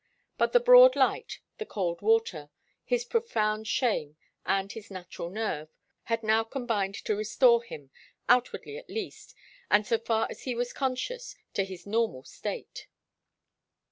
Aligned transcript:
But 0.35 0.51
the 0.51 0.59
broad 0.59 0.95
light, 0.95 1.41
the 1.59 1.65
cold 1.67 2.01
water, 2.01 2.49
his 2.83 3.05
profound 3.05 3.67
shame 3.67 4.17
and 4.47 4.71
his 4.71 4.89
natural 4.89 5.29
nerve 5.29 5.69
had 6.05 6.23
now 6.23 6.43
combined 6.43 6.95
to 7.05 7.15
restore 7.15 7.61
him, 7.61 7.91
outwardly 8.27 8.77
at 8.79 8.89
least, 8.89 9.35
and 9.69 9.85
so 9.85 9.99
far 9.99 10.25
as 10.31 10.41
he 10.41 10.55
was 10.55 10.73
conscious, 10.73 11.35
to 11.53 11.63
his 11.63 11.85
normal 11.85 12.23
state. 12.23 12.87